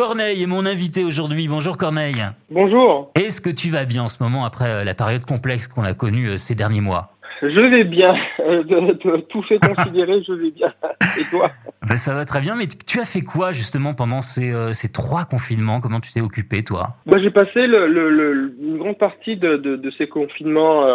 [0.00, 1.46] Corneille est mon invité aujourd'hui.
[1.46, 2.24] Bonjour Corneille.
[2.50, 3.12] Bonjour.
[3.14, 5.92] Est-ce que tu vas bien en ce moment après euh, la période complexe qu'on a
[5.92, 7.12] connue euh, ces derniers mois?
[7.42, 8.14] Je vais bien.
[8.40, 10.72] Euh, de, tout fait considéré, je vais bien.
[11.20, 11.50] Et toi?
[11.86, 15.26] Ben, Ça va très bien, mais tu as fait quoi justement pendant ces, ces trois
[15.26, 15.82] confinements?
[15.82, 16.96] Comment tu t'es occupé toi?
[17.04, 20.86] Moi J'ai passé le, une grande partie de, ces confinements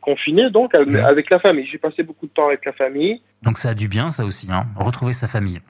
[0.00, 1.66] confinés donc avec la famille.
[1.66, 3.20] J'ai passé beaucoup de temps avec la famille.
[3.42, 5.60] Donc ça a du bien ça aussi, hein retrouver sa famille.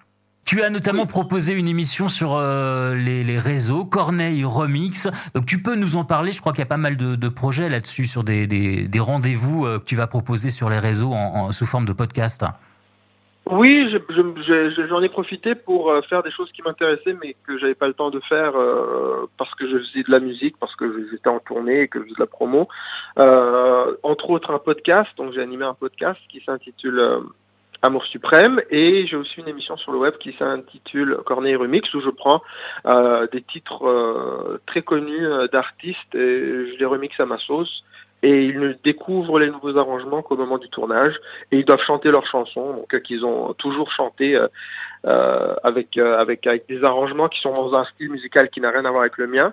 [0.45, 5.09] Tu as notamment proposé une émission sur euh, les, réseaux, Corneille Remix.
[5.35, 7.71] Donc tu peux nous en parler, je crois qu'il y a pas mal de, projets
[7.71, 11.87] là-dessus, sur des, rendez-vous euh, que tu vas proposer sur les réseaux en, sous forme
[11.87, 12.45] de podcast.
[13.51, 13.95] Oui,
[14.89, 17.95] j'en ai profité pour euh, faire des choses qui m'intéressaient mais que j'avais pas le
[17.95, 18.53] temps de faire
[19.39, 22.05] parce que je faisais de la musique, parce que j'étais en tournée et que je
[22.05, 22.69] faisais de la promo.
[23.17, 27.01] entre autres un podcast, donc j'ai animé un podcast qui s'intitule
[27.85, 32.01] Amour suprême et j'ai aussi une émission sur le web qui s'intitule Corneille Remix où
[32.01, 32.41] je prends
[32.87, 37.85] euh, des titres euh, très connus euh, d'artistes et je les remixe à ma sauce
[38.23, 41.21] et ils ne découvrent les nouveaux arrangements qu'au moment du tournage
[41.53, 44.41] et ils doivent chanter leurs chansons donc qu'ils ont toujours chanté
[45.05, 48.91] avec, avec, avec des arrangements qui sont dans un style musical qui n'a rien à
[48.91, 49.53] voir avec le mien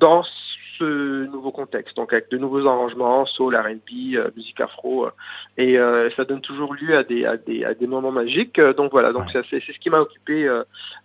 [0.00, 0.24] dans
[0.84, 5.10] nouveau contexte, donc avec de nouveaux arrangements, soul, R&B, euh, musique afro, euh,
[5.56, 8.60] et euh, ça donne toujours lieu à des, à des, à des moments magiques.
[8.60, 10.48] donc voilà, donc c'est ce qui m'a occupé,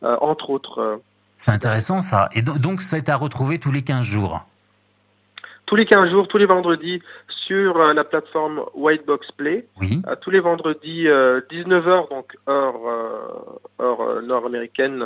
[0.02, 1.02] entre autres.
[1.38, 2.30] C'est intéressant ça.
[2.34, 4.46] Et donc c'est à retrouver tous les 15 jours
[5.66, 7.02] tous les 15 jours, tous les vendredis
[7.46, 9.68] sur la plateforme Whitebox Play.
[9.80, 10.02] Oui.
[10.22, 12.76] tous les vendredis 19h, donc heure,
[13.80, 15.04] heure nord-américaine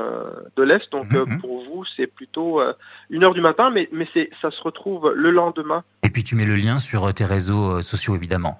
[0.56, 0.92] de l'Est.
[0.92, 1.40] Donc mhm.
[1.40, 2.62] pour vous, c'est plutôt
[3.10, 4.08] une heure du matin, mais, mais
[4.42, 5.84] ça se retrouve le lendemain.
[6.04, 8.60] Et puis tu mets le lien sur tes réseaux sociaux, évidemment.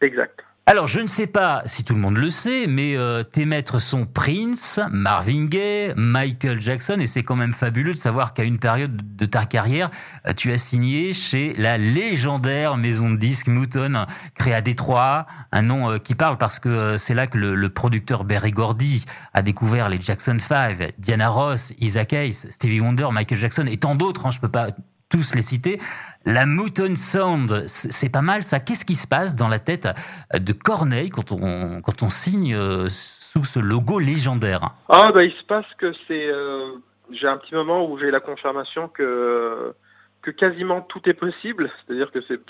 [0.00, 0.44] Exact.
[0.66, 3.78] Alors, je ne sais pas si tout le monde le sait, mais euh, tes maîtres
[3.78, 8.58] sont Prince, Marvin Gaye, Michael Jackson, et c'est quand même fabuleux de savoir qu'à une
[8.58, 9.90] période de ta carrière,
[10.26, 14.06] euh, tu as signé chez la légendaire maison de disques Mouton,
[14.36, 18.24] créée à Détroit, un nom euh, qui parle parce que c'est là que le, producteur
[18.24, 23.66] Berry Gordy a découvert les Jackson 5, Diana Ross, Isaac Hayes, Stevie Wonder, Michael Jackson
[23.66, 24.68] et tant d'autres, hein, je peux pas
[25.10, 25.78] tous les citer.
[26.26, 28.58] La Mouton Sound, c'est pas mal ça.
[28.58, 29.88] Qu'est-ce qui se passe dans la tête
[30.32, 34.70] de Corneille quand on, quand on signe euh, sous ce logo légendaire?
[34.88, 36.26] Ah bah il se passe que c'est...
[36.26, 36.72] Euh,
[37.10, 39.74] j'ai un petit moment où j'ai la confirmation que,
[40.22, 41.70] que quasiment tout est possible.
[41.86, 42.40] C'est-à-dire que c'est...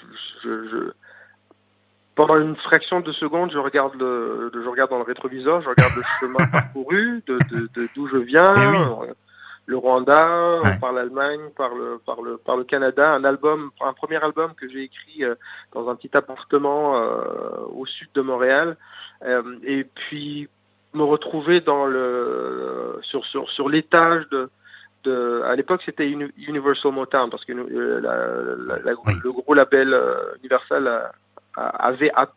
[0.45, 0.93] Je,
[2.15, 5.95] pendant une fraction de seconde, je regarde, le, je regarde dans le rétroviseur, je regarde
[5.97, 7.39] le chemin parcouru, de
[7.97, 8.55] d'où je viens.
[8.57, 9.11] Eh
[9.67, 14.23] le Rwanda, par l'Allemagne, par le, par, le, par le Canada, un album, un premier
[14.23, 15.35] album que j'ai écrit euh,
[15.73, 18.77] dans un petit appartement euh, au sud de Montréal,
[19.25, 20.49] euh, et puis
[20.93, 24.51] me retrouver dans le, sur, sur, sur l'étage de,
[25.05, 29.99] de, à l'époque c'était Universal Motown parce que le gros label
[30.39, 31.11] Universal
[31.57, 32.29] avait à,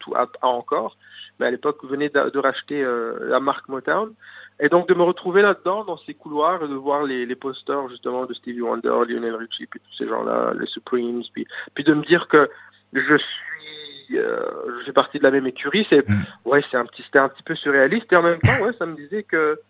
[0.00, 0.98] tout, encore,
[1.38, 2.86] mais à l'époque venait de, de racheter
[3.20, 4.12] la marque Motown.
[4.60, 7.88] Et donc de me retrouver là-dedans, dans ces couloirs, et de voir les, les posters
[7.88, 11.94] justement de Stevie Wonder, Lionel Richie, puis tous ces gens-là, les Supremes, puis, puis de
[11.94, 12.50] me dire que
[12.92, 14.40] je suis, euh,
[14.80, 16.24] je fais partie de la même écurie, c'est, mm.
[16.46, 18.86] ouais, c'est un petit, c'était un petit peu surréaliste, et en même temps, ouais, ça
[18.86, 19.60] me disait que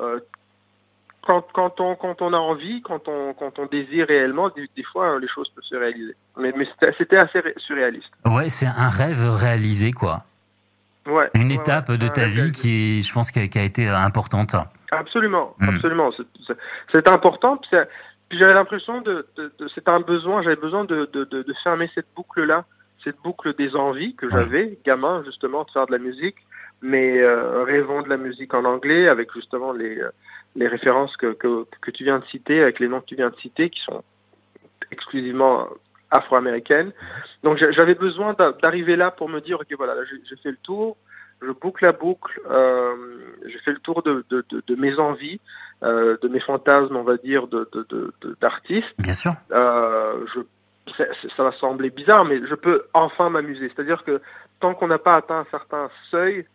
[0.00, 0.20] euh,
[1.22, 5.18] quand, quand, on, quand on a envie, quand on, quand on désire réellement, des, fois,
[5.18, 6.14] les choses peuvent se réaliser.
[6.36, 6.68] Mais, mais
[6.98, 8.10] c'était assez surréaliste.
[8.26, 10.24] Ouais, c'est un rêve réalisé, quoi
[11.34, 14.54] une étape de ta vie qui, est, je pense, qui a, été importante.
[14.90, 15.68] Absolument, hmm.
[15.68, 16.10] absolument.
[16.92, 17.56] C'est important.
[18.28, 19.26] Puis j'avais l'impression de,
[19.74, 22.64] c'est un besoin, j'avais besoin de, fermer cette boucle-là,
[23.02, 26.36] cette boucle des envies que j'avais, gamin, justement, de faire de la musique,
[26.80, 30.10] mais euh, rêvant de la musique en anglais, avec justement les, euh,
[30.56, 33.30] les références que, que, que, tu viens de citer, avec les noms que tu viens
[33.30, 34.02] de citer, qui sont
[34.90, 35.68] exclusivement
[36.14, 36.92] afro-américaine.
[37.42, 40.96] Donc j'avais besoin d'arriver là pour me dire, ok voilà, j'ai fait le tour,
[41.42, 42.94] je boucle la boucle, euh,
[43.46, 44.24] j'ai fait le tour de,
[44.76, 45.40] mes envies,
[45.82, 47.46] euh, de mes fantasmes, on va dire,
[48.40, 48.94] d'artiste.
[48.98, 49.34] Bien sûr.
[49.52, 50.24] Euh,
[50.96, 53.70] ça va sembler bizarre, mais je peux enfin m'amuser.
[53.74, 54.20] C'est-à-dire que
[54.60, 56.46] tant qu'on n'a pas atteint un certain seuil,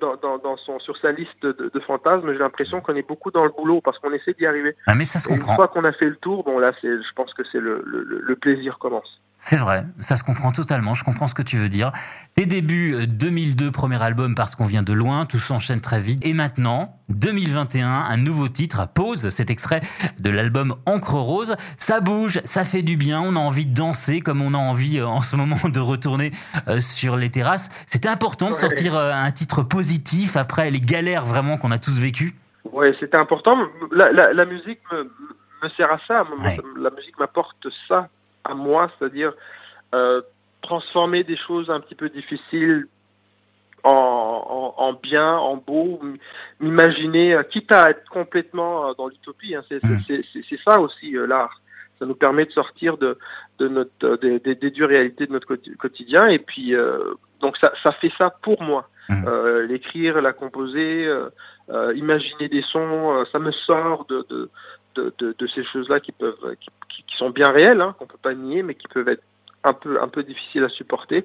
[0.00, 3.80] dans, son, sur sa liste de, fantasmes, j'ai l'impression qu'on est beaucoup dans le boulot
[3.80, 4.76] parce qu'on essaie d'y arriver.
[4.86, 5.52] Ah, mais ça se comprend.
[5.52, 8.36] Une fois qu'on a fait le tour, bon là, je pense que c'est le, le,
[8.36, 9.20] plaisir commence.
[9.36, 11.90] C'est vrai, ça se comprend totalement, je comprends ce que tu veux dire.
[12.36, 16.24] Tes débuts 2002, euh, premier album parce qu'on vient de loin, tout s'enchaîne très vite.
[16.24, 19.80] Et maintenant, 2021, un nouveau titre, Pause, cet extrait
[20.20, 21.56] de l'album Encre Rose.
[21.76, 24.98] Ça bouge, ça fait du bien, on a envie de danser comme on a envie
[25.00, 26.30] euh, en ce moment de retourner
[26.68, 27.68] euh, sur les terrasses.
[27.88, 32.36] C'était important de sortir un titre positif après les galères vraiment qu'on a tous vécues
[32.72, 33.58] Ouais, c'était important.
[33.90, 36.24] La, musique me, sert à ça.
[36.78, 38.08] La musique m'apporte ça
[38.44, 39.32] à moi, c'est-à-dire
[39.94, 40.22] euh,
[40.62, 42.86] transformer des choses un petit peu difficiles
[43.84, 46.00] en, bien, en beau,
[46.60, 49.56] m'imaginer, euh, quitte à être complètement euh, dans l'utopie.
[49.56, 49.64] Hein.
[49.82, 49.98] Mm.
[50.06, 51.60] c'est ça aussi l'art.
[51.98, 53.18] Ça nous permet de sortir de,
[53.60, 56.28] notre, des, dures réalités de notre quotidien.
[56.28, 56.74] Et puis,
[57.40, 58.88] donc ça, fait ça pour moi.
[59.08, 59.66] Mm.
[59.68, 61.08] L'écrire, la composer,
[61.94, 64.50] imaginer des sons, ça me sort de, de,
[65.54, 66.70] ces choses-là qui peuvent, qui,
[67.16, 69.22] sont bien réelles, hein, qu'on peut pas nier, mais qui peuvent être
[69.64, 71.24] un peu, un peu difficiles à supporter.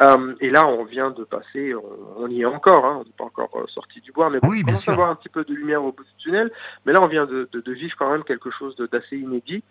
[0.00, 1.74] Euh, et là, on vient de passer,
[2.16, 4.48] on, y est encore, hein, on n'est pas encore euh, sorti du bois, mais bon,
[4.48, 6.50] on commence à avoir un petit peu de lumière au bout du tunnel.
[6.86, 9.64] Mais là, on vient de, vivre quand même quelque chose d'assez inédit.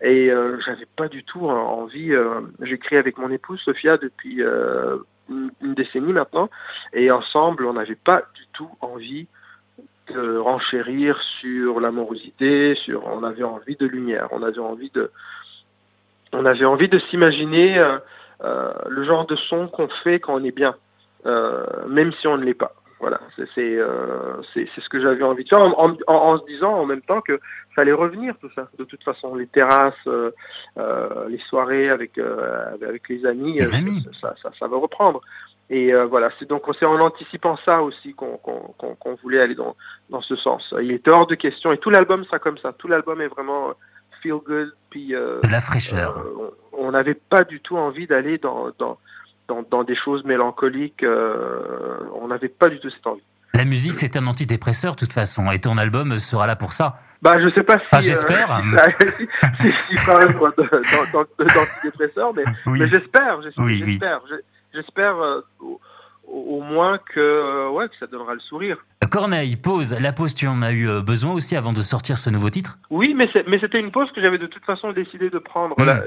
[0.00, 2.12] Et euh, j'avais pas du tout envie.
[2.60, 6.48] J'écris avec mon épouse Sophia depuis une, une, décennie maintenant,
[6.92, 9.26] et ensemble, on n'avait pas du tout envie
[10.14, 15.10] renchérir sur l'amorosité, sur on avait envie de lumière, on avait envie de
[16.32, 17.98] on avait envie de s'imaginer euh,
[18.44, 20.74] euh, le genre de son qu'on fait quand on est bien,
[21.24, 22.74] euh, même si on ne l'est pas.
[22.98, 27.38] Voilà, c'est ce que j'avais envie de faire en, se disant en même temps que
[27.74, 28.70] fallait revenir tout ça.
[28.78, 30.08] De toute façon, les terrasses,
[30.76, 33.60] les soirées avec avec les amis,
[34.18, 35.20] Ça, ça, ça, va reprendre.
[35.68, 39.76] Et euh, voilà, c'est donc c'est en anticipant ça aussi qu'on voulait aller dans,
[40.10, 40.72] dans ce sens.
[40.80, 42.72] Il est hors de question et tout l'album sera comme ça.
[42.72, 43.74] Tout l'album est vraiment
[44.22, 44.72] feel good.
[44.90, 46.18] Puis, euh, de la fraîcheur.
[46.18, 48.98] Euh, on n'avait pas du tout envie d'aller dans, dans,
[49.48, 51.04] dans, des choses mélancoliques.
[51.04, 53.22] on n'avait pas du tout cette envie.
[53.54, 57.00] La musique, c'est un antidépresseur de toute façon, et ton album sera là pour ça.
[57.22, 57.84] Bah, je sais pas si.
[57.90, 58.62] Ah, j'espère.
[59.18, 59.26] si,
[59.62, 64.20] si, si, quand même d'antidépresseur, mais, mais j'espère, j'espère
[64.76, 65.40] j'espère euh,
[66.28, 68.78] au, moins que, euh, ouais, que ça donnera le sourire.
[69.10, 69.96] Corneille, pause.
[70.00, 72.78] La pause, tu en as eu euh, besoin aussi avant de sortir ce nouveau titre
[72.90, 75.76] Oui, mais c'était une pause que j'avais de toute façon décidé de prendre.
[75.78, 76.02] Hmm.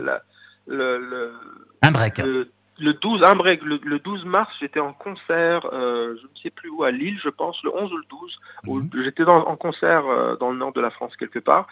[0.68, 1.34] le,
[1.82, 2.20] un break.
[2.20, 3.62] Le, 12, un break.
[3.64, 7.62] Le, 12 mars, j'étais en concert, je ne sais plus où, à Lille, je pense,
[7.64, 8.40] le 11 ou le 12.
[8.68, 8.90] Où hmm.
[9.04, 10.04] J'étais en concert
[10.40, 11.68] dans le nord de la France quelque part.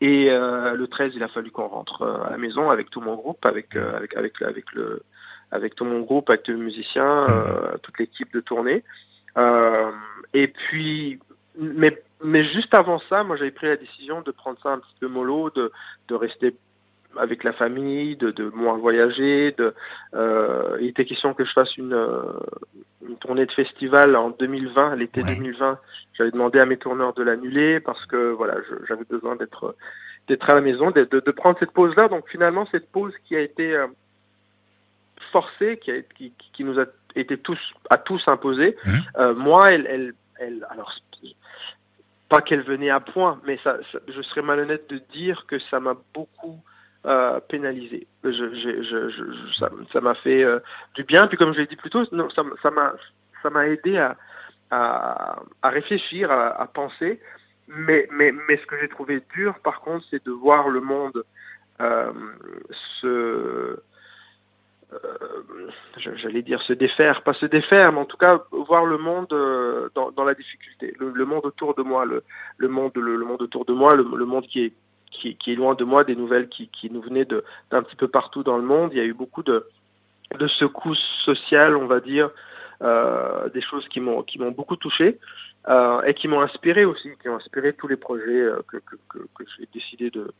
[0.00, 3.44] Et le 13, il a fallu qu'on rentre à la maison avec tout mon groupe,
[3.44, 5.02] avec, avec, avec, avec le
[5.50, 7.34] avec tout mon groupe, avec les musiciens, mhm.
[7.34, 8.84] euh, toute l'équipe de tournée.
[9.36, 9.90] Euh,
[10.34, 11.18] et puis,
[11.58, 14.94] mais, mais juste avant ça, moi j'avais pris la décision de prendre ça un petit
[15.00, 15.72] peu mollo, de,
[16.08, 16.54] de rester
[17.16, 19.52] avec la famille, de, de moins voyager.
[19.52, 19.74] De,
[20.14, 21.98] euh, il était question que je fasse une,
[23.08, 25.78] une tournée de festival en 2020, l'été 2020.
[26.14, 28.56] J'avais demandé à mes tourneurs de l'annuler parce que voilà,
[28.86, 29.74] j'avais besoin d'être
[30.28, 32.08] d'être à la maison, de, de, prendre cette pause-là.
[32.08, 33.74] Donc finalement, cette pause qui a été
[35.32, 36.84] forcée, qui, qui, nous a
[37.14, 37.58] été tous
[37.90, 38.76] à tous imposée.
[38.84, 38.98] Mmh.
[39.18, 40.92] Euh, moi, elle, elle, alors
[42.28, 45.96] pas qu'elle venait à point, mais ça, je serais malhonnête de dire que ça m'a
[46.14, 46.60] beaucoup
[47.06, 48.06] euh, pénalisé.
[49.58, 50.58] ça m'a fait euh,
[50.94, 51.26] du bien.
[51.26, 52.94] Puis comme je l'ai dit plus tôt, ça m'a
[53.42, 54.16] ça m'a aidé à,
[54.70, 57.20] à, réfléchir, à, penser.
[57.68, 61.24] Mais, mais, mais ce que j'ai trouvé dur, par contre, c'est de voir le monde
[63.00, 63.80] se
[65.96, 69.88] j'allais dire se défaire, pas se défaire, mais en tout cas voir le monde euh,
[69.94, 72.22] dans, la difficulté, le, monde autour de moi, le,
[72.68, 76.48] monde, le, monde autour de moi, le, monde qui est, loin de moi, des nouvelles
[76.48, 78.90] qui, nous venaient d'un petit peu partout dans le monde.
[78.92, 79.66] Il y a eu beaucoup de,
[80.58, 82.30] secousses sociales, on va dire,
[82.82, 85.18] euh, des choses qui m'ont beaucoup touché
[86.06, 90.32] et qui m'ont inspiré aussi, qui ont inspiré tous les projets que j'ai décidé de,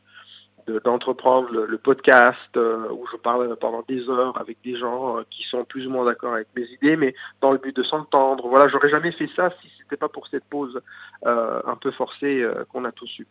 [0.83, 5.43] d'entreprendre le, podcast euh, où je parle pendant des heures avec des gens euh, qui
[5.43, 8.47] sont plus ou moins d'accord avec mes idées, mais dans le but de s'entendre.
[8.47, 10.81] Voilà, j'aurais jamais fait ça si c'était pas pour cette pause
[11.25, 13.27] euh, un peu forcée qu'on a tous eue.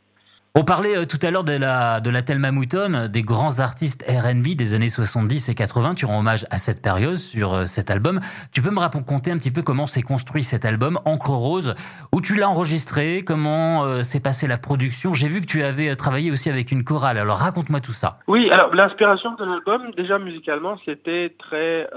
[0.54, 4.04] On parlait euh, tout à l'heure de la, de la Thelma Mouton, des grands artistes
[4.08, 5.94] R&B des années 70 et 80.
[5.94, 8.20] Tu rends hommage à cette période sur euh, cet album.
[8.50, 11.74] Tu peux me raconter un petit peu comment s'est construit cet album, Encre Rose,
[12.12, 15.12] où tu l'as enregistré, comment euh, s'est passée la production?
[15.12, 17.18] J'ai vu que tu avais travaillé aussi avec une chorale.
[17.18, 18.18] Alors raconte-moi tout ça.
[18.26, 21.88] Oui, alors l'inspiration de l'album, déjà musicalement, c'était très...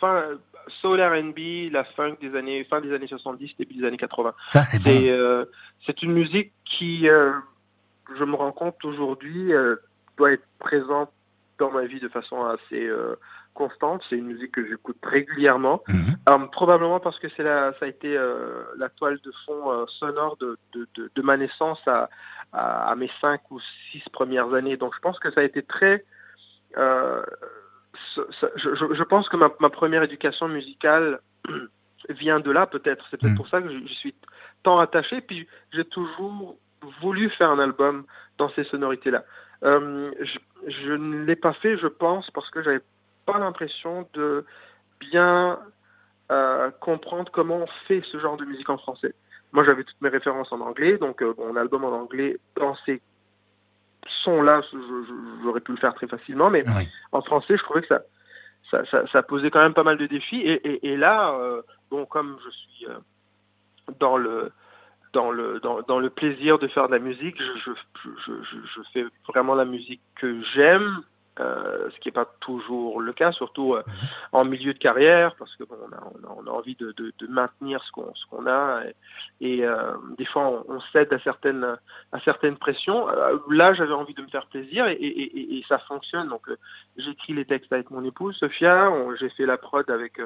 [0.00, 0.22] fin,
[0.80, 4.34] soul R&B, la funk des années, fin des années 70, début des années 80.
[4.46, 4.90] Ça, c'est bon.
[4.90, 5.44] Euh,
[5.86, 7.32] c'est une musique qui, euh,
[8.16, 9.76] je me rends compte aujourd'hui, euh,
[10.16, 11.10] doit être présente
[11.58, 12.88] dans ma vie de façon assez
[13.52, 14.04] constante.
[14.08, 16.48] C'est une musique que j'écoute régulièrement, mhm.
[16.52, 18.16] probablement parce que c'est la, ça a été
[18.76, 22.10] la toile de fond sonore de, de, ma naissance à,
[22.52, 23.58] à, mes cinq ou
[23.90, 24.76] six premières années.
[24.76, 26.04] Donc je pense que ça a été très
[28.56, 31.20] je, pense que ma, première éducation musicale
[32.08, 33.04] vient de là peut-être.
[33.10, 33.36] C'est peut-être mm.
[33.36, 34.14] pour ça que je, suis
[34.62, 35.20] tant attaché.
[35.20, 36.56] Puis j'ai toujours
[37.00, 38.04] voulu faire un album
[38.38, 39.24] dans ces sonorités-là.
[39.64, 40.12] Euh,
[40.66, 42.82] je, ne l'ai pas fait, je pense, parce que j'avais
[43.26, 44.44] pas l'impression de
[45.00, 45.58] bien
[46.30, 49.14] euh, comprendre comment on fait ce genre de musique en français.
[49.52, 53.00] Moi, j'avais toutes mes références en anglais, donc euh, mon album en anglais, dans ces
[54.22, 54.62] sons-là,
[55.42, 56.64] j'aurais pu le faire très facilement, mais
[57.12, 57.88] en français, je trouvais que
[58.70, 60.40] ça, ça, posait quand même pas mal de défis.
[60.40, 61.36] Et, là,
[61.90, 62.86] bon, comme je suis
[63.98, 64.52] dans le
[65.12, 67.40] dans le, dans, le plaisir de faire de la musique.
[67.40, 67.70] Je,
[68.04, 71.02] je, fais vraiment la musique que j'aime,
[71.40, 73.94] euh, ce qui n'est pas toujours le cas, surtout euh, mhm.
[74.32, 76.94] en milieu de carrière, parce que on, a, envie de,
[77.28, 78.82] maintenir ce qu'on ce qu'on a.
[79.40, 81.76] Et, euh, des fois, on, cède à certaines,
[82.12, 83.06] à certaines pressions.
[83.50, 86.28] là, j'avais envie de me faire plaisir et, ça fonctionne.
[86.28, 86.46] Donc,
[86.96, 88.90] j'écris les textes avec mon épouse, Sophia.
[89.18, 90.20] J'ai fait la prod avec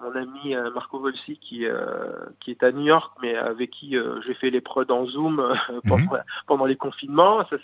[0.00, 3.96] mon ami euh, Marco Volsi qui, euh, qui est à New York, mais avec qui
[3.96, 5.36] euh, j'ai fait les prods en Zoom
[5.84, 6.08] mhm.
[6.46, 7.46] pendant, les confinements.
[7.48, 7.56] Ça,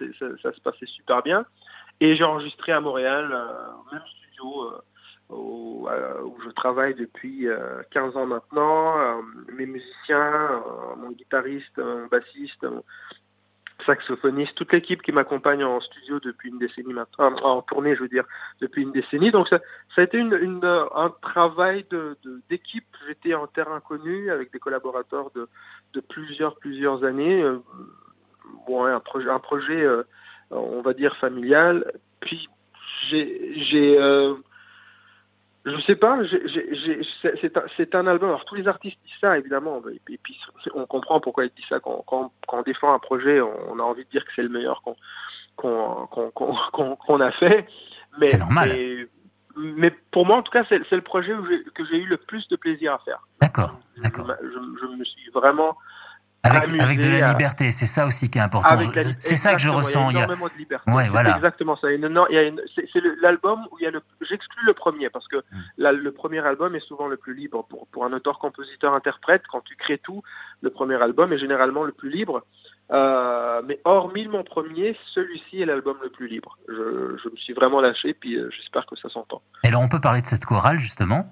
[0.42, 1.44] ça, se passait super bien.
[2.00, 4.72] Et j'ai enregistré à Montréal, au même studio
[5.30, 5.88] où,
[6.44, 7.46] je travaille depuis
[7.92, 9.22] 15 ans maintenant.
[9.52, 10.62] mes musiciens,
[10.96, 12.66] mon guitariste, mon bassiste,
[13.84, 18.08] saxophoniste, toute l'équipe qui m'accompagne en studio depuis une décennie maintenant, en tournée je veux
[18.08, 18.24] dire,
[18.60, 19.30] depuis une décennie.
[19.30, 19.60] Donc ça,
[19.96, 21.84] a été un travail
[22.48, 22.86] d'équipe.
[23.06, 27.42] J'étais en terrain connu avec des collaborateurs de, plusieurs, plusieurs années.
[27.42, 27.58] Euh,
[28.66, 30.04] bon, un projet, un projet euh,
[30.50, 31.92] on va dire familial.
[32.20, 32.48] Puis
[33.08, 34.34] j'ai euh,
[35.64, 36.18] je sais pas,
[37.76, 38.30] c'est un, album.
[38.30, 40.38] Alors tous les artistes disent ça évidemment, et puis,
[40.74, 41.78] on comprend pourquoi ils disent ça.
[41.80, 44.82] Quand, on défend un projet, on, a envie de dire que c'est le meilleur
[45.56, 47.66] qu'on a fait.
[48.18, 48.76] Mais, normal.
[49.56, 51.32] Mais, pour moi, en tout cas, c'est le projet
[51.74, 53.26] que j'ai eu le plus de plaisir à faire.
[53.40, 53.78] D'accord.
[53.96, 55.76] Je, je, me suis vraiment
[56.42, 58.78] avec, de la liberté, c'est ça aussi qui est important.
[59.20, 60.10] C'est ça que je ressens.
[60.10, 60.90] Il y a énormément de liberté.
[60.90, 61.36] Ouais, voilà.
[61.36, 61.88] Exactement ça.
[62.92, 64.02] C'est l'album où il y a le.
[64.22, 65.88] J'exclus le premier parce que hmm.
[65.90, 69.42] le premier album est souvent le plus libre pour, pour un auteur, compositeur, interprète.
[69.50, 70.22] Quand tu crées tout,
[70.62, 72.44] le premier album est généralement le plus libre.
[72.90, 76.58] Euh, mais hormis mon premier, celui-ci est l'album le plus libre.
[76.68, 79.40] Je, je, me suis vraiment lâché, puis euh, j'espère que ça s'entend.
[79.64, 81.30] Et alors on peut parler de cette chorale justement?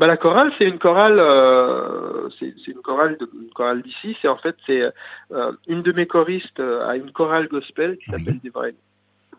[0.00, 3.18] Bah, la chorale, c'est une chorale, euh, c'est une chorale,
[3.54, 4.16] chorale d'ici.
[4.22, 4.82] C'est en fait, c'est
[5.30, 8.76] euh, une de mes choristes euh, a une chorale gospel qui s'appelle Divine,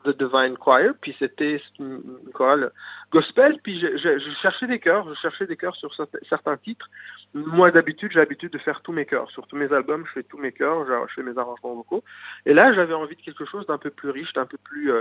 [0.05, 0.93] The Divine Choir.
[1.01, 2.71] Puis c'était une, chorale
[3.11, 3.57] gospel.
[3.63, 5.95] Puis je, cherchais des chœurs, je cherchais des chœurs sur
[6.29, 6.87] certains titres.
[7.33, 9.31] Moi, d'habitude, j'ai l'habitude de faire tous mes chœurs.
[9.31, 12.03] Sur tous mes albums, je fais tous mes chœurs, je fais mes arrangements vocaux.
[12.45, 14.91] Et là, j'avais envie de quelque chose d'un peu plus riche, d'un peu plus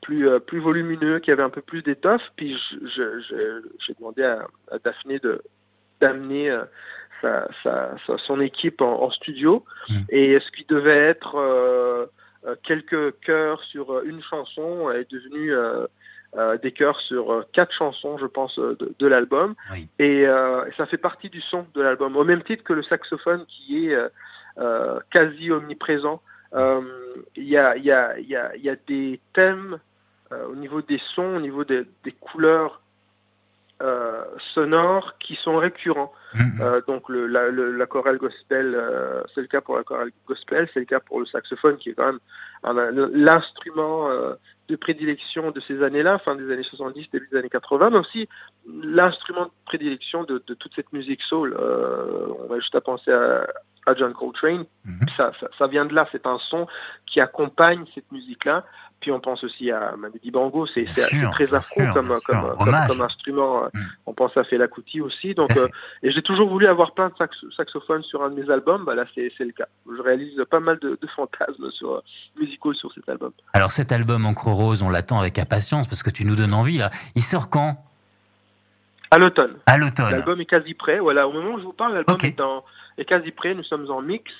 [0.00, 2.32] plus, euh, plus volumineux, qui avait un peu plus d'étoffe.
[2.36, 4.46] Puis j'ai demandé à,
[4.84, 5.20] Daphné
[6.00, 6.50] d'amener
[7.24, 7.44] euh,
[8.26, 9.64] son équipe en, studio.
[9.88, 9.94] Mmh.
[10.10, 12.06] Et ce qui devait être euh,
[12.62, 15.52] quelques chœurs sur une chanson est devenu
[16.62, 19.54] des chœurs sur quatre chansons, je pense, de, l'album.
[19.98, 20.26] Et
[20.76, 23.98] ça fait partie du son de l'album, au même titre que le saxophone qui est
[25.10, 26.22] quasi omniprésent.
[26.54, 29.78] Il y, a, y, a, y, a, des thèmes
[30.32, 31.86] au niveau des sons, au niveau des,
[32.20, 32.80] couleurs
[33.80, 36.12] euh, sonores qui sont récurrents.
[36.34, 36.60] Mm-hmm.
[36.60, 38.76] Euh, donc le, la, chorale gospel,
[39.34, 41.94] c'est le cas pour la chorale gospel, c'est le cas pour le saxophone qui est
[41.94, 44.08] quand même l'instrument
[44.68, 48.28] de prédilection de ces années-là, fin des années 70, début des années 80, mais aussi
[48.66, 51.56] l'instrument de prédilection de, toute cette musique soul.
[51.56, 53.46] on va juste à penser à,
[53.96, 54.66] John Coltrane.
[54.86, 55.16] Mm-hmm.
[55.16, 56.66] ça, ça, vient de là, c'est un son
[57.06, 58.66] qui accompagne cette musique-là.
[59.00, 63.64] Puis on pense aussi à Mamedi Bango, c'est très afro comme, comme, instrument.
[63.72, 63.80] Mm.
[64.06, 65.34] On pense à Fela Kuti aussi.
[65.34, 65.68] Donc, euh,
[66.02, 67.14] et j'ai toujours voulu avoir plein de
[67.56, 68.84] saxophones sur un de mes albums.
[68.84, 69.68] Bah là, c'est le cas.
[69.86, 72.02] Je réalise pas mal de, fantasmes sur, euh,
[72.40, 73.30] musicaux sur cet album.
[73.52, 76.78] Alors cet album Encre Rose, on l'attend avec impatience parce que tu nous donnes envie.
[76.78, 76.90] Là.
[77.14, 77.84] Il sort quand?
[79.10, 79.54] À l'automne.
[79.66, 80.10] À l'automne.
[80.10, 80.98] L'album est quasi prêt.
[80.98, 82.36] Voilà, au moment où je vous parle, l'album est,
[82.98, 83.54] est quasi prêt.
[83.54, 84.32] Nous sommes en mix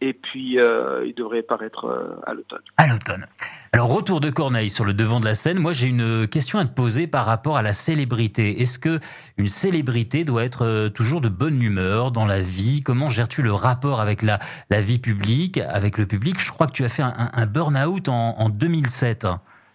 [0.00, 2.62] et puis euh, il devrait paraître euh, à l'automne.
[2.76, 3.26] À l'automne.
[3.72, 5.60] Alors retour de Corneille sur le devant de la scène.
[5.60, 8.60] Moi j'ai une question à te poser par rapport à la célébrité.
[8.60, 8.98] Est-ce que
[9.36, 12.82] une célébrité doit être euh, toujours de bonne humeur dans la vie?
[12.82, 16.40] Comment gères-tu le rapport avec la, la vie publique, avec le public?
[16.40, 19.28] Je crois que tu as fait un, burn-out en, en 2007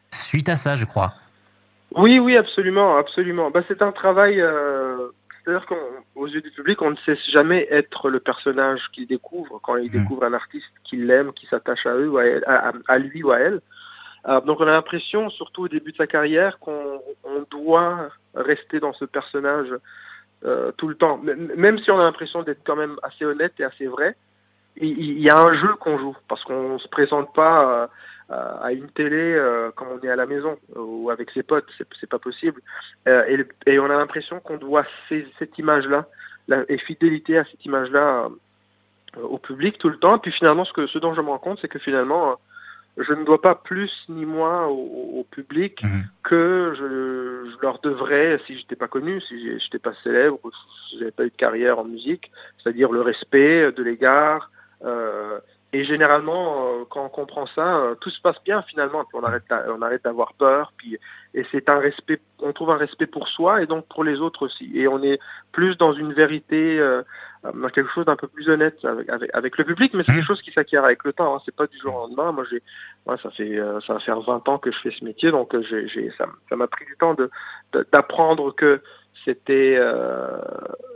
[0.10, 1.14] suite à ça, je crois.
[1.96, 3.50] Oui, oui, absolument, absolument.
[3.50, 4.42] Bah, c'est un travail
[5.46, 9.78] c'est-à-dire qu'aux yeux du public, on ne sait jamais être le personnage qu'il découvre quand
[9.78, 10.02] il mm.
[10.02, 12.12] découvre un artiste qu'il aime, qui s'attache à, eux,
[12.48, 13.62] à, lui ou à elle.
[14.27, 17.01] Euh, donc on a l'impression, surtout au début de sa carrière, qu'on
[17.51, 19.70] doit rester dans ce personnage
[20.77, 21.17] tout le temps.
[21.17, 24.15] Même si on a l'impression d'être quand même assez honnête et assez vrai,
[24.77, 27.89] il y a un jeu qu'on joue parce qu'on ne se présente pas
[28.29, 29.41] à une télé
[29.75, 31.65] quand on est à la maison ou avec ses potes,
[32.00, 32.62] c'est pas possible.
[33.08, 36.05] Et, on a l'impression qu'on doit cette image-là
[36.70, 38.29] et fidélité à cette image-là
[39.17, 40.20] au public tout le temps.
[40.20, 42.38] Puis finalement, ce, ce dont je me rends compte, c'est que finalement,
[42.98, 46.04] je ne dois pas plus ni moins au, public mhm.
[46.24, 50.40] que je, leur devrais si je n'étais pas connu, si je n'étais pas célèbre,
[50.90, 54.50] si n'avais pas eu de carrière en musique, c'est-à-dire le respect de l'égard.
[54.84, 55.40] Euh,
[55.74, 59.04] et généralement, euh, quand on comprend ça, euh, tout se passe bien finalement.
[59.04, 60.72] Puis on arrête, on arrête d'avoir peur.
[60.78, 60.98] Puis
[61.34, 62.22] et c'est un respect.
[62.40, 64.72] On trouve un respect pour soi et donc pour les autres aussi.
[64.74, 65.20] Et on est
[65.52, 66.80] plus dans une vérité,
[67.74, 68.78] quelque chose d'un peu plus honnête
[69.34, 69.94] avec, le public.
[69.94, 70.16] Mais c'est mmh.
[70.16, 71.36] quelque chose qui s'acquiert avec le temps.
[71.36, 71.42] Hein.
[71.46, 72.32] C'est pas du jour au lendemain.
[72.32, 72.62] Moi, j'ai,
[73.22, 76.28] ça fait, ça va faire 20 ans que je fais ce métier, donc j'ai, ça,
[76.56, 77.30] m'a pris du temps de,
[77.92, 78.82] d'apprendre que
[79.24, 79.80] c'était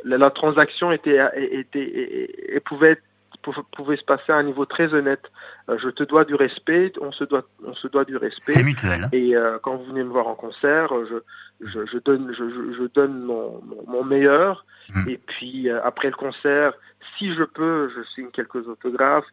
[0.03, 3.03] la, transaction était, était, et pouvait être
[3.41, 5.23] pouvait se passer à un niveau très honnête.
[5.69, 8.53] Euh, je te dois du respect, on se doit, on se doit du respect.
[8.53, 9.05] C'est mutuel.
[9.05, 9.09] Hein.
[9.11, 11.19] Et euh, quand vous venez me voir en concert, je,
[11.61, 14.65] je, donne, je, donne mon, meilleur.
[14.93, 15.07] Hmm.
[15.07, 16.73] Et puis euh, après le concert,
[17.17, 19.27] si je peux, je signe quelques autographes.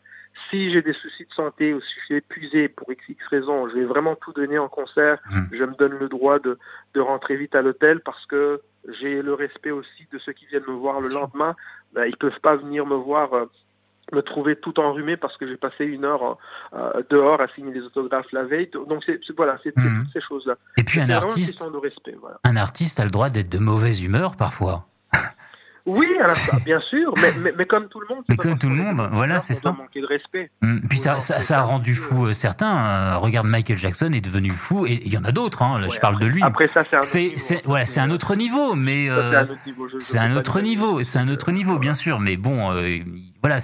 [0.50, 3.70] Si j'ai des soucis de santé ou si je suis épuisé pour x, x raison,
[3.70, 5.18] je vais vraiment tout donner en concert.
[5.30, 5.44] Hmm.
[5.50, 6.58] Je me donne le droit de,
[6.94, 8.60] de rentrer vite à l'hôtel parce que
[9.00, 11.56] j'ai le respect aussi de ceux qui viennent me voir le lendemain.
[11.94, 13.30] Ben, ils ne peuvent pas venir me voir
[14.12, 16.38] me trouver tout enrhumé parce que j'ai passé une heure
[16.74, 18.70] euh, dehors à signer des autographes la veille.
[18.72, 20.04] Donc c'est voilà, c'est mhm.
[20.04, 20.56] toutes ces choses-là.
[20.76, 21.64] Et puis un artiste,
[22.44, 24.86] un artiste a le droit d'être de mauvaise humeur parfois.
[25.86, 26.08] Oui,
[26.64, 28.24] bien sûr, mais, mais, comme tout le monde.
[28.28, 29.70] Mais comme tout le monde, voilà, c'est ça.
[29.70, 30.50] manquer de respect.
[30.60, 30.80] Mm.
[30.88, 32.76] Puis ça, ça, a rendu fou euh, certains.
[32.76, 35.62] Euh, regarde, Michael Jackson est devenu fou, et il y en a d'autres.
[35.62, 36.42] Hein, je parle de lui.
[36.42, 39.08] Après ça, c'est un, c'est un autre niveau, mais
[39.98, 41.04] c'est un autre niveau.
[41.04, 42.18] C'est un autre niveau, bien sûr.
[42.18, 42.74] Mais bon,
[43.46, 43.58] voilà.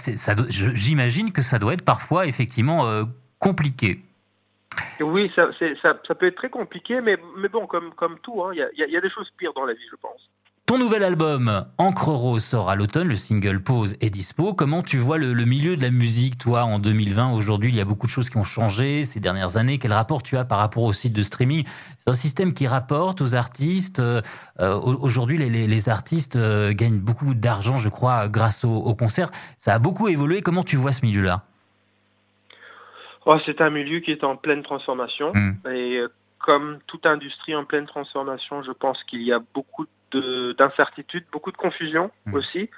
[0.48, 3.04] J'imagine que ça doit être parfois effectivement
[3.38, 4.00] compliqué.
[5.00, 5.48] Oui, ça,
[6.14, 7.16] peut être très compliqué, mais,
[7.48, 9.96] bon, comme, comme tout, hein, il y, a des choses pires dans la vie, je
[9.96, 10.30] pense.
[10.64, 14.54] Ton nouvel album, Encre Rose, sort à l'automne, le single Pause est dispo.
[14.54, 17.84] Comment tu vois le, milieu de la musique, toi, en 2020 Aujourd'hui, il y a
[17.84, 19.78] beaucoup de choses qui ont changé ces dernières années.
[19.78, 21.64] Quel rapport tu as par rapport au site de streaming?
[21.98, 23.98] C'est un système qui rapporte aux artistes.
[23.98, 24.22] Euh,
[24.60, 29.32] euh, aujourd'hui, les, artistes euh, gagnent beaucoup d'argent, je crois, grâce aux concerts.
[29.58, 30.42] Ça a beaucoup évolué.
[30.42, 31.42] Comment tu vois ce milieu-là?
[33.26, 35.32] Oh, C'est un milieu qui est en pleine transformation.
[35.34, 35.68] Mmh.
[35.74, 36.02] Et
[36.38, 41.52] comme toute industrie en pleine transformation, je pense qu'il y a beaucoup de d'incertitude, beaucoup
[41.52, 42.34] de confusion hmm.
[42.34, 42.70] aussi.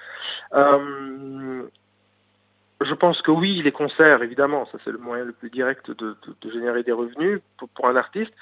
[0.55, 1.63] Euh,
[2.81, 6.17] je pense que oui, les concerts, évidemment, ça c'est le moyen le plus direct de,
[6.45, 8.33] générer des revenus pour, un artiste,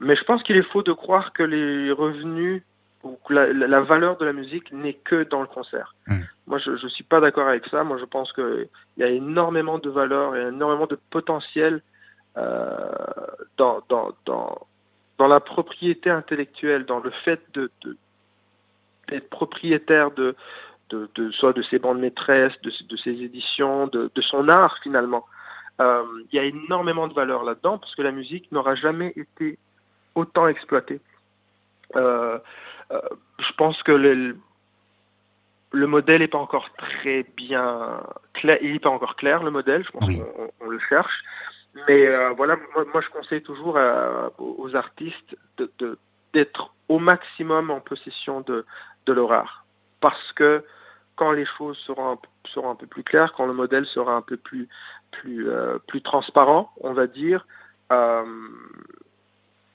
[0.00, 2.62] mais je pense qu'il est faux de croire que les revenus
[3.04, 5.94] ou que la, valeur de la musique n'est que dans le concert.
[6.06, 6.22] Hmm.
[6.46, 7.84] Moi, je ne suis pas d'accord avec ça.
[7.84, 11.82] Moi, je pense qu'il y a énormément de valeur et énormément de potentiel
[12.38, 12.88] euh,
[13.56, 17.70] dans, dans, dans, la propriété intellectuelle, dans le fait de,
[19.12, 20.34] être propriétaire de,
[20.90, 25.26] de, soit de ses bandes maîtresses, de, de ses éditions, de, son art finalement.
[25.80, 29.58] Euh, il y a énormément de valeur là-dedans parce que la musique n'aura jamais été
[30.14, 31.00] autant exploitée.
[31.96, 32.38] Euh,
[32.90, 33.00] euh,
[33.38, 34.36] je pense que le,
[35.72, 39.84] le modèle n'est pas encore très bien clair, il n'est pas encore clair le modèle,
[39.84, 41.22] je pense qu'on le cherche.
[41.86, 42.56] Mais voilà,
[42.92, 43.78] moi, je conseille toujours
[44.38, 45.36] aux artistes
[46.32, 48.66] d'être au maximum en possession de,
[49.08, 49.64] de l'horaire.
[50.00, 50.64] Parce que
[51.16, 52.18] quand les choses seront un,
[52.52, 54.68] seront un peu plus claires, quand le modèle sera un peu plus,
[55.10, 57.46] plus, euh, plus transparent, on va dire,
[57.90, 58.24] euh,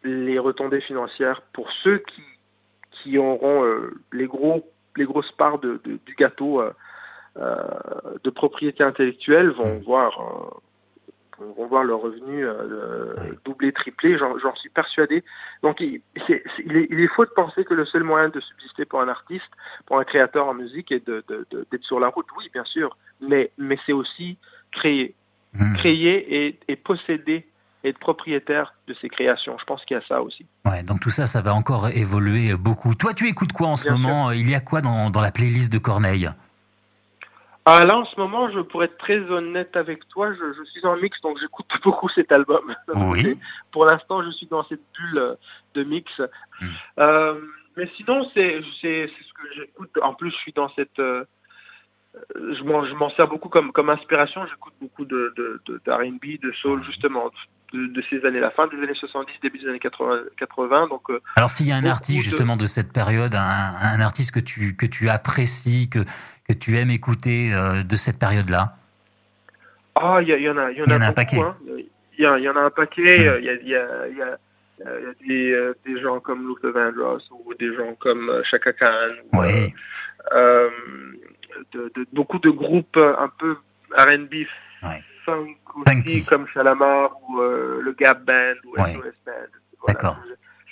[0.04, 2.24] les retombées financières pour ceux qui,
[2.92, 4.64] qui auront euh, les, gros,
[4.96, 6.64] les grosses parts de, du gâteau
[7.36, 9.84] de propriété intellectuelle vont mmh.
[9.84, 10.62] voir
[11.40, 13.16] vont voir leurs revenus euh,
[13.46, 15.24] doubler, tripler, j'en suis persuadé.
[15.62, 19.02] Donc il, est, il, est, faux de penser que le seul moyen de subsister pour
[19.02, 19.50] un artiste,
[19.86, 22.28] pour un créateur en musique est d'être de, sur la route.
[22.38, 24.38] Oui, bien sûr, mais, mais c'est aussi
[24.72, 25.16] créer.
[25.54, 25.76] Hmm.
[25.76, 27.48] Créer et, et posséder
[27.84, 29.58] être propriétaire de ses créations.
[29.60, 30.46] Je pense qu'il y a ça aussi.
[30.66, 32.96] Ouais, donc tout ça, ça va encore évoluer beaucoup.
[32.96, 34.32] Toi, tu écoutes quoi en ce moment?
[34.32, 36.30] Il y a quoi dans, dans la playlist de Corneille?
[37.66, 40.98] Ah, là, en ce moment, je pourrais être très honnête avec toi, je, suis en
[40.98, 42.76] mix, donc j'écoute beaucoup cet album.
[42.94, 43.40] Oui.
[43.72, 45.36] Pour l'instant, je suis dans cette bulle euh,
[45.74, 46.12] de mix.
[46.60, 46.68] Hmm.
[47.00, 47.42] Euh,
[47.78, 49.92] mais sinon, c'est ce que j'écoute.
[50.02, 51.00] En plus, je suis dans cette...
[51.00, 51.26] Euh,
[52.36, 54.46] je m'en sers beaucoup comme, comme inspiration.
[54.46, 57.32] J'écoute beaucoup de, de, de, soul, justement,
[57.74, 60.88] de, ces années, la fin des années 70, début des années 80.
[60.88, 64.40] donc, euh, Alors s'il y a un artiste justement de cette période, un, artiste que
[64.40, 66.00] tu, que tu apprécies, que,
[66.48, 68.76] que tu aimes écouter euh, de cette période-là?
[69.96, 71.40] Ah, il y, en a, y en a, un paquet.
[71.68, 71.86] Il
[72.18, 73.40] y, y, en a un paquet.
[73.40, 74.38] Il y a,
[75.28, 79.14] des, des, gens comme Luther Vandross ou des gens comme Chaka Khan.
[79.34, 79.74] Oui.
[80.34, 80.70] Euh,
[81.74, 83.58] de, beaucoup de groupes un peu
[83.96, 84.48] R&B
[85.26, 88.94] funk aussi, comme Shalamar ou euh, le Gap Band ou ouais.
[89.26, 89.32] Band.
[89.88, 90.18] D'accord.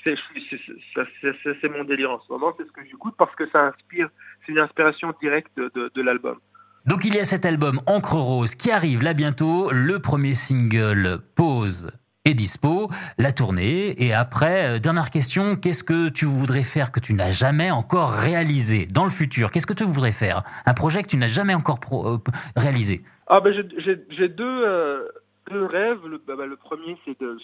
[0.04, 4.10] C'est mon délire en ce moment, c'est ce que j'écoute parce que ça inspire,
[4.46, 6.38] c'est une inspiration directe de, de l'album.
[6.86, 11.20] Donc il y a cet album Encre Rose qui arrive là bientôt, le premier single
[11.36, 11.92] Pause
[12.26, 14.04] est dispo, la tournée.
[14.04, 18.12] Et après, euh, dernière question, qu'est-ce que tu voudrais faire que tu n'as jamais encore
[18.12, 19.52] réalisé dans le futur?
[19.52, 20.44] Qu'est-ce que tu voudrais faire?
[20.66, 22.18] Un projet que tu n'as jamais encore euh,
[22.56, 23.02] réalisé?
[23.28, 25.08] Ah ben J'ai deux, euh,
[25.50, 26.06] deux, rêves.
[26.06, 27.38] Le, bah, bah, le premier, c'est de,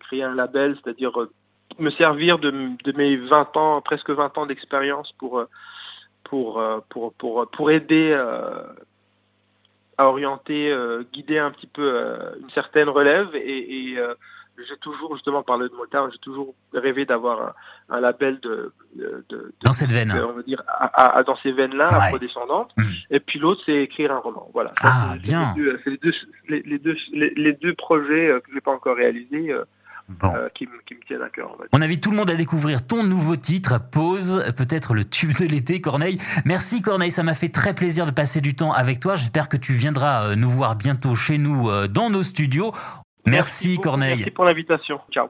[0.00, 1.12] créer un label, c'est-à-dire
[1.78, 2.52] me servir de,
[2.96, 5.44] mes 20 ans, presque 20 ans d'expérience pour,
[6.24, 8.12] pour, pour, pour, pour aider
[9.98, 14.14] à orienter, euh, guider un petit peu euh, une certaine relève et, euh,
[14.68, 17.54] j'ai toujours justement parlé de Motard, j'ai toujours rêvé d'avoir
[17.88, 22.04] un, label de, de, dans cette veine, on va dire à, dans ces veines-là, ouais.
[22.06, 22.72] afro-descendantes.
[22.76, 22.84] Mmh.
[23.10, 24.48] Et puis l'autre, c'est écrire un roman.
[24.54, 24.72] Voilà.
[24.80, 25.54] ah bien.
[25.84, 26.12] C'est les deux,
[26.48, 29.54] les, deux, les, deux projets que j'ai pas encore réalisés.
[30.22, 31.56] Euh, qui, me tiennent à cœur.
[31.72, 35.44] On, invite tout le monde à découvrir ton nouveau titre, Pause, peut-être le tube de
[35.44, 36.20] l'été, Corneille.
[36.44, 39.16] Merci Corneille, ça m'a fait très plaisir de passer du temps avec toi.
[39.16, 42.72] J'espère que tu viendras euh, nous voir bientôt chez nous euh, dans nos studios.
[43.26, 44.16] Merci, Corneille.
[44.16, 45.00] Merci pour l'invitation.
[45.10, 45.28] Ciao.